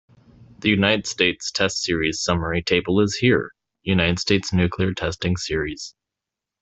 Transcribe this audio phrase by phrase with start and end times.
[0.61, 3.51] The United States test series summary table is here:
[3.83, 5.93] United States' nuclear testing series.